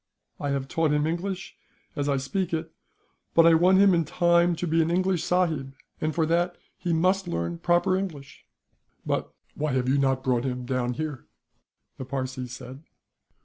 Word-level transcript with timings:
I 0.39 0.49
have 0.49 0.67
taught 0.67 0.89
him 0.91 1.05
English, 1.05 1.55
as 1.95 2.09
I 2.09 2.17
speak 2.17 2.53
it; 2.55 2.71
but 3.35 3.45
I 3.45 3.53
want 3.53 3.77
him, 3.77 3.93
in 3.93 4.03
time, 4.03 4.55
to 4.55 4.65
be 4.65 4.81
an 4.81 4.89
English 4.89 5.23
sahib, 5.23 5.75
and 6.01 6.15
for 6.15 6.25
that 6.25 6.57
he 6.75 6.91
must 6.91 7.27
learn 7.27 7.59
proper 7.59 7.95
English." 7.95 8.43
"But 9.05 9.31
why 9.53 9.73
have 9.73 9.87
you 9.87 9.99
not 9.99 10.23
brought 10.23 10.43
him 10.43 10.65
down 10.65 10.95
here?" 10.95 11.27
the 11.99 12.05
Parsee 12.05 12.47
said. 12.47 12.81